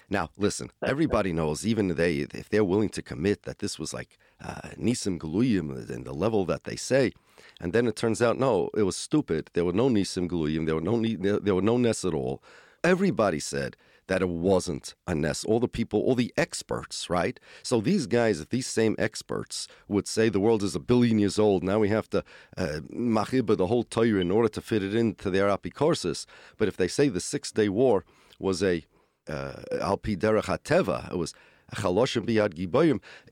[0.08, 4.18] Now, listen, everybody knows, even they, if they're willing to commit that this was like
[4.42, 7.12] uh, Nisim Galuyim and the level that they say,
[7.60, 9.50] and then it turns out, no, it was stupid.
[9.54, 11.00] There were no Nisim Galuyim, there were no,
[11.38, 12.42] there were no Ness at all.
[12.84, 15.44] Everybody said that it wasn't a Ness.
[15.44, 17.40] All the people, all the experts, right?
[17.62, 21.64] So these guys, these same experts would say the world is a billion years old.
[21.64, 22.22] Now we have to
[22.56, 26.26] uh, the whole Torah in order to fit it into their apikorsis.
[26.56, 28.04] But if they say the Six Day War
[28.38, 28.84] was a
[29.28, 31.34] uh, derech hateva, it was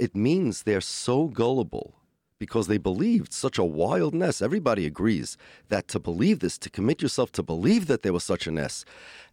[0.01, 1.95] it means they're so gullible
[2.39, 4.43] because they believed such a wild ness.
[4.43, 5.37] Everybody agrees
[5.69, 8.85] that to believe this, to commit yourself to believe that there was such a ness,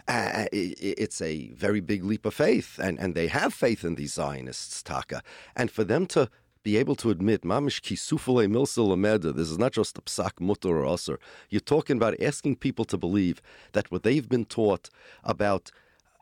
[0.07, 2.79] uh, it's a very big leap of faith.
[2.79, 5.21] And, and they have faith in these Zionists, Taka.
[5.55, 6.29] And for them to
[6.63, 10.85] be able to admit, mamish kisufale milsa this is not just a psak mutter or
[10.85, 11.17] usr.
[11.49, 13.41] You're talking about asking people to believe
[13.73, 14.89] that what they've been taught
[15.23, 15.71] about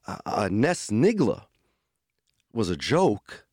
[0.08, 1.44] a, a nes nigla
[2.54, 3.46] was a joke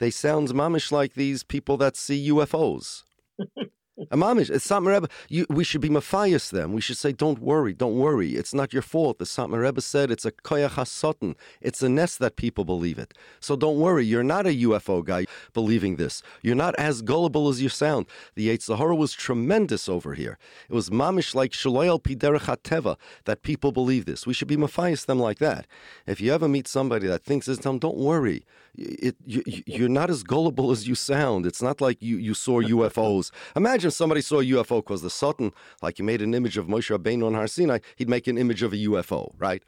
[0.00, 3.02] they sound mamish like these people that see UFOs.
[4.08, 5.08] Amamish, it's Satmar Rebbe.
[5.28, 6.72] You, we should be mafias them.
[6.72, 8.36] We should say, don't worry, don't worry.
[8.36, 9.18] It's not your fault.
[9.18, 11.34] The Satmar Rebbe said it's a koyach hasoten.
[11.60, 13.14] It's a nest that people believe it.
[13.40, 14.04] So don't worry.
[14.04, 16.22] You're not a UFO guy believing this.
[16.42, 18.06] You're not as gullible as you sound.
[18.34, 20.38] The Yetzer Hara was tremendous over here.
[20.68, 24.26] It was mamish like shaloyal piderech hateva that people believe this.
[24.26, 25.66] We should be mafias them like that.
[26.06, 28.44] If you ever meet somebody that thinks this, tell them, don't worry.
[28.76, 31.44] It, you, you're not as gullible as you sound.
[31.44, 33.30] It's not like you, you saw UFOs.
[33.56, 36.66] Imagine if somebody saw a UFO because the Sutton, like he made an image of
[36.66, 39.62] Moshe Rabbeinu on Har Sinai, he'd make an image of a UFO, right?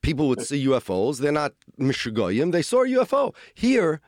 [0.00, 1.18] People would see UFOs.
[1.20, 2.52] They're not Mishigoyim.
[2.52, 3.34] They saw a UFO.
[3.54, 4.00] Here,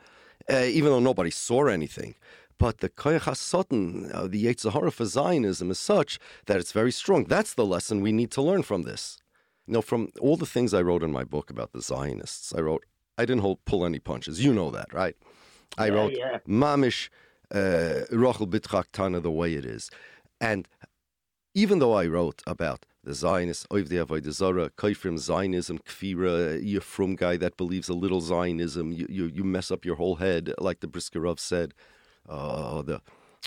[0.51, 2.15] uh, even though nobody saw anything,
[2.59, 6.93] but the Koyach HaSatan, uh, the Yetzer Hara for Zionism is such that it's very
[6.93, 7.25] strong.
[7.25, 9.19] That's the lesson we need to learn from this.
[9.67, 12.85] No, from all the things I wrote in my book about the Zionists, I wrote
[13.19, 14.45] I didn't hold, pull any punches.
[14.45, 15.17] You know that, right?
[15.79, 16.39] I Yeah, wrote yeah.
[16.47, 17.09] Mamish
[17.53, 19.91] Rochel Bitchak Tana the way it is.
[20.41, 20.69] And
[21.55, 27.17] even though I wrote about the Zionists, Oivdei Avodah Zarah, Kaifrim Zionism, Kfira, you're from
[27.17, 30.81] guy that believes a little Zionism, you, you, you mess up your whole head, like
[30.81, 31.73] the Briskerov said,
[32.29, 33.01] uh, the uh,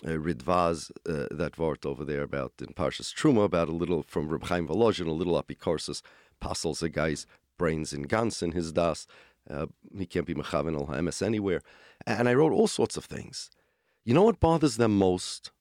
[0.07, 4.45] Ridvaz, uh, that vart over there about in Parshas Truma, about a little from Reb
[4.45, 6.01] Chaim Volozhin, a little apikorsus,
[6.39, 7.27] passels a guy's
[7.59, 9.05] brains in Gans in his das.
[9.47, 11.61] Uh, he can't be Mechaven al Haemes anywhere.
[12.07, 13.51] And I wrote all sorts of things.
[14.09, 15.51] You know what bothers them most?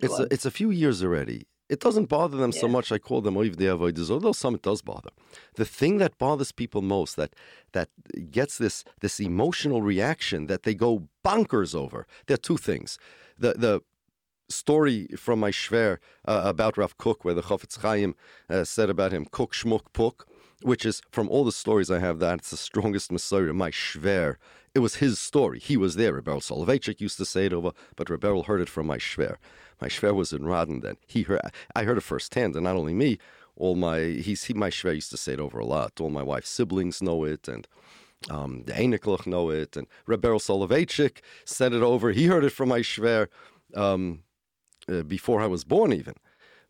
[0.00, 1.46] It's a, it's a few years already.
[1.68, 2.90] It doesn't bother them so much.
[2.90, 5.10] I call them oivdei avodas, although some it does bother.
[5.56, 7.34] The thing that bothers people most, that
[7.72, 7.90] that
[8.30, 12.06] gets this this emotional reaction that they go bonkers over.
[12.26, 12.98] There are two things.
[13.38, 13.82] The the
[14.48, 18.14] story from my shver uh, about Rav Kook, where the Chofetz Chaim
[18.48, 20.26] uh, said about him, Cook Shmuk Puk,
[20.62, 24.36] which is from all the stories I have, that's the strongest Messiah, my shver.
[24.74, 25.60] It was his story.
[25.60, 26.14] He was there.
[26.14, 29.36] Rebel Soloveitchik used to say it over, but Rebel heard it from my shver.
[29.80, 30.96] My shver was in Radin then.
[31.06, 31.40] He heard,
[31.76, 33.18] I heard it firsthand, and not only me,
[33.56, 36.00] all my, he's, he, my shver used to say it over a lot.
[36.00, 37.68] All my wife's siblings know it, and
[38.28, 42.10] um, the Einiklach know it, and Rebel Soloveitchik said it over.
[42.10, 43.28] He heard it from my shver
[43.76, 44.24] um,
[44.88, 46.14] uh, before I was born, even.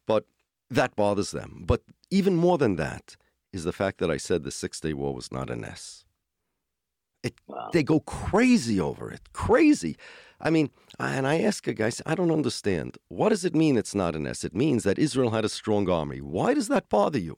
[0.07, 0.27] But
[0.71, 1.62] that bothers them.
[1.64, 3.17] But even more than that
[3.53, 6.05] is the fact that I said the Six Day War was not a ness.
[7.25, 7.71] It, Wow.
[7.73, 9.33] They go crazy over it.
[9.33, 9.97] Crazy.
[10.41, 12.99] I mean, and I ask a guy, I say, I don't understand.
[13.09, 14.45] What does it mean it's not a ness?
[14.45, 16.21] It means that Israel had a strong army.
[16.21, 17.37] Why does that bother you?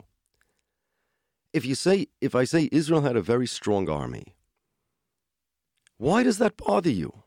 [1.55, 4.35] If you say, if I say Israel had a very strong army,
[5.99, 7.23] why does that bother you?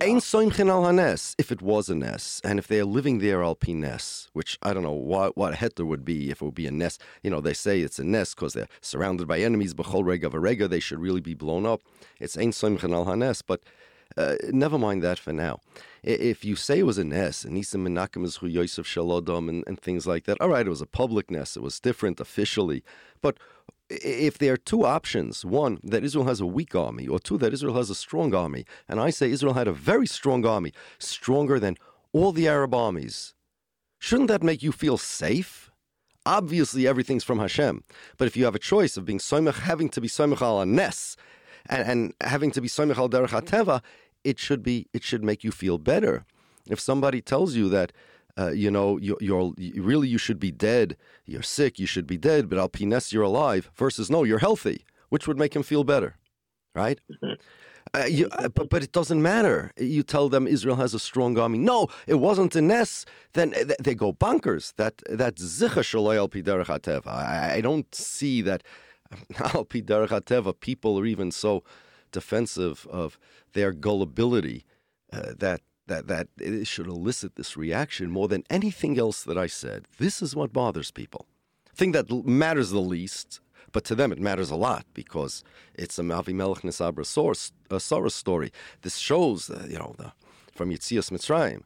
[0.00, 3.42] Ein soimchen al hanes, if it was a ness, and if they are living there
[3.42, 6.54] al pi nes, which I don't know what what heter would be if it would
[6.54, 6.98] be a ness.
[7.22, 9.74] You know, they say it's a ness because they're surrounded by enemies.
[9.74, 11.82] B'chol rega v'rega, they should really be blown up.
[12.18, 13.60] It's ein soimchen al hanes, but
[14.16, 15.60] uh, never mind that for now.
[16.02, 19.78] If you say it was a ness, and Nisim Menakim is Yosef Shalodom and, and
[19.78, 22.82] things like that, all right, it was a public ness, it was different officially.
[23.20, 23.36] But
[23.90, 27.52] if there are two options, one, that Israel has a weak army, or two, that
[27.52, 31.58] Israel has a strong army, and I say Israel had a very strong army, stronger
[31.58, 31.76] than
[32.12, 33.34] all the Arab armies,
[33.98, 35.70] shouldn't that make you feel safe?
[36.24, 37.82] Obviously, everything's from Hashem.
[38.16, 40.78] But if you have a choice of being Soimach, having to be Soimach al and,
[41.68, 43.82] and having to be Soimach al Derech
[44.22, 46.24] it should be it should make you feel better.
[46.66, 47.92] If somebody tells you that,
[48.40, 52.16] uh, you know, you, you're really you should be dead, you're sick, you should be
[52.16, 55.84] dead, but al Pines you're alive, versus no, you're healthy, which would make him feel
[55.84, 56.16] better,
[56.74, 56.98] right?
[57.92, 59.72] Uh, you, uh, but, but it doesn't matter.
[59.76, 61.58] You tell them Israel has a strong army.
[61.58, 63.04] No, it wasn't a ness.
[63.32, 64.74] Then uh, they go bonkers.
[64.76, 67.08] That that zicha shaloi al pi derech hateva.
[67.08, 68.62] I, don't see that
[69.54, 71.64] al pi derech people are even so
[72.12, 73.18] defensive of
[73.54, 74.66] their gullibility
[75.12, 79.48] uh, that that that it should elicit this reaction more than anything else that I
[79.48, 79.80] said.
[79.98, 81.26] This is what bothers people.
[81.74, 83.40] Thing that matters the least,
[83.72, 87.80] but to them it matters a lot because it's a Mavi Melech Nesabra source, a
[87.80, 88.50] Sarah story.
[88.82, 90.12] This shows, you know, the,
[90.54, 91.62] from Yitzias Mitzrayim.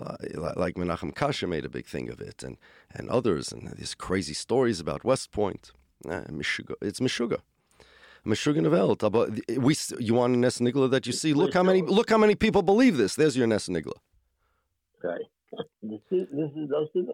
[0.00, 2.56] Uh, li- like Menachem Kasher made a big thing of it, and,
[2.94, 5.70] and others, and these crazy stories about West Point.
[6.08, 6.74] Uh, Meshuga.
[6.80, 7.40] It's Meshuga.
[8.26, 9.02] Meshuga Welt.
[9.02, 11.32] Aber we, you want a Nes Nigla that you see?
[11.34, 13.14] Look how many look how many people believe this.
[13.14, 13.94] There's your Nes Nigla.
[15.02, 15.20] Right.
[15.82, 17.08] This is, this is those two.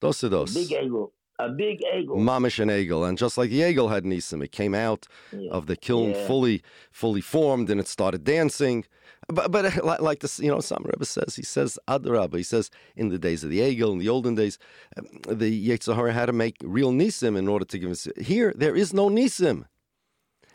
[0.00, 0.46] Dos are.
[0.46, 1.12] Big eagle.
[1.40, 2.16] A big eagle.
[2.16, 5.50] Mamish and Egel, and just like the Egel had Nisim, it came out Yeah.
[5.50, 6.26] of the kiln Yeah.
[6.28, 6.62] fully,
[6.92, 8.84] fully formed, and it started dancing.
[9.28, 12.70] But, but like, like this, you know, some Rebbe says, he says Adrabah, he says
[12.94, 14.58] in the days of the Egel, in the olden days,
[14.96, 18.06] um, the Yetzirah had to make real Nisim in order to give us.
[18.20, 19.64] Here, there is no Nisim.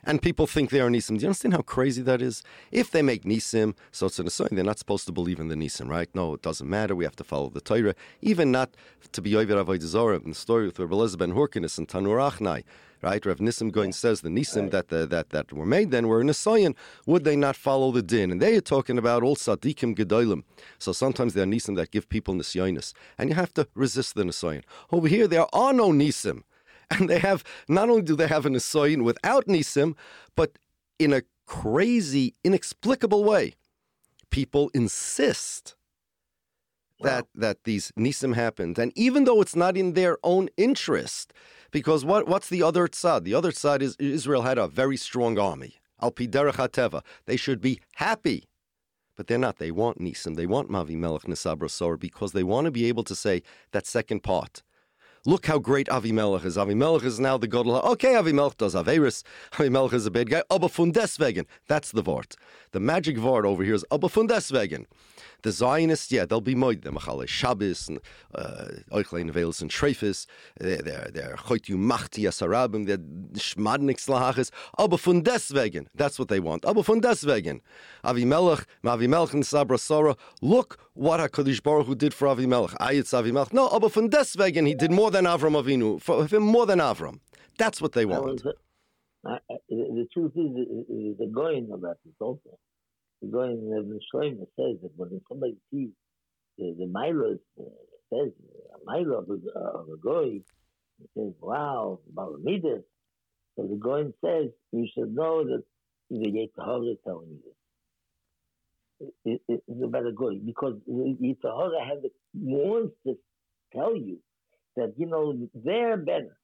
[0.03, 1.17] And people think they are Nisim.
[1.17, 2.41] Do you understand how crazy that is?
[2.71, 5.55] If they make Nisim, so it's an assign, they're not supposed to believe in the
[5.55, 6.09] Nisim, right?
[6.13, 6.95] No, it doesn't matter.
[6.95, 7.95] We have to follow the Torah.
[8.21, 8.75] Even not
[9.11, 12.63] to be Yover Avodah in the story with Rabbi Elazar ben Hurkinis and Tanur Achnai,
[13.01, 13.25] right?
[13.25, 16.27] Rav Nisim Goin says the Nisim that, the, that, that were made then were in
[16.27, 16.75] Nisayan.
[17.05, 18.31] Would they not follow the din?
[18.31, 20.43] And they are talking about all Sadikim Gedolim.
[20.77, 22.93] So sometimes there are Nisim that give people Nisyanis.
[23.17, 24.63] And you have to resist the Nisayan.
[24.91, 26.43] Over here, there are no Nisim.
[26.99, 29.95] And they have, not only do they have an Nisayan without Nisim,
[30.35, 30.57] but
[30.97, 33.53] in a crazy, inexplicable way,
[34.31, 35.75] people insist
[37.01, 41.31] that that these nisim happened, and even though it's not in their own interest,
[41.71, 43.23] because what what's the other side?
[43.23, 45.75] The other side is Israel had a very strong army.
[46.01, 46.27] Al pi.
[47.25, 48.49] They should be happy
[49.19, 49.57] but they're not.
[49.57, 50.37] They want Nisim.
[50.37, 53.85] They want Mavi Melech Nisabra Sor because they want to be able to say that
[53.85, 54.63] second part.
[55.25, 56.55] Look how great Avimelech is.
[56.55, 57.67] Avimelech is now the God.
[57.67, 59.23] Okay, Avimelech does Averis.
[59.53, 60.43] Avimelech is a bad guy.
[60.49, 61.45] Aber von deswegen.
[61.67, 62.35] That's the Wort.
[62.71, 64.85] The magic Wort over here is Aber von deswegen.
[65.41, 67.99] The Zionists, yeah, they'll be moid them Machale Shabbos and
[68.91, 70.25] Euchlein Vales and Trefis.
[70.57, 72.85] They're they're Choitu Machti Asarabim.
[72.87, 74.51] They're Schmadnik Slahachis.
[74.77, 75.87] Aber von deswegen.
[75.95, 76.65] That's what they want.
[76.65, 77.61] Aber von deswegen.
[78.03, 80.15] Avimelech, Avimelech and Sabra Sora.
[80.41, 82.75] Look what Hakadosh Baruch Hu did for Avimelech.
[82.77, 83.53] Ayetz Avimelech.
[83.53, 86.01] No, aber von deswegen he did more than Avram Avinu.
[86.01, 87.19] For him more than Avram.
[87.57, 88.43] That's what they want.
[89.25, 89.37] Uh,
[89.69, 92.57] the truth is, the going of that is also
[93.21, 95.89] the going of Shlomo says that when somebody sees
[96.57, 97.63] the, the Milos uh,
[98.13, 98.31] says
[98.73, 100.41] a Milo of a, of a goy,
[100.99, 102.83] he says, "Wow, Balamidas."
[103.55, 105.63] So the going says you should know that
[106.09, 107.39] the Yitzhahara is telling you
[109.25, 109.39] this.
[109.83, 113.17] About a goy because Yitzhahara has the, wants to
[113.73, 114.17] tell you
[114.75, 116.37] that you know they're better.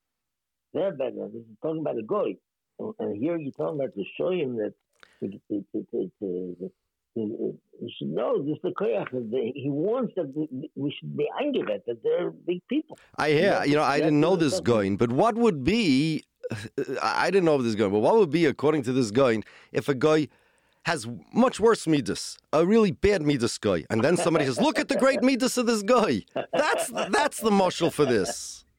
[0.74, 1.30] They're better.
[1.34, 2.36] This is talking about a goy,
[3.00, 4.74] and here you're talking about to show him that
[7.16, 9.10] you should know this the koyach.
[9.56, 10.34] He wants that
[10.76, 12.98] we should be angry that they're big people.
[13.18, 13.64] I hear.
[13.66, 16.24] You know, I didn't know this going, but what would be?
[17.02, 19.96] I didn't know this going, but what would be according to this going if a
[19.96, 20.28] guy
[20.86, 24.88] has much worse midas, a really bad midas guy, and then somebody says, "Look at
[24.88, 26.24] the great midas of this guy."
[26.54, 28.62] That's that's the marshal for this.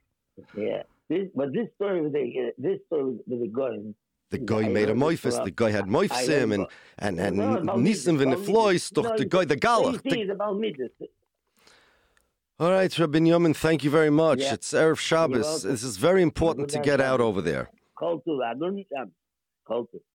[0.54, 3.94] Yeah, this, but this story with the uh, this story with the going
[4.30, 5.42] the guy made a moifus.
[5.42, 6.66] The guy had moifsim and
[6.98, 8.90] and and nisim and the flois.
[8.90, 10.02] Doch the guy the galach.
[12.58, 14.38] All right, Rabbi Yomin, thank you very much.
[14.40, 14.54] Yeah.
[14.54, 15.62] It's Erev Shabbos.
[15.62, 17.70] This is very important to get out over there.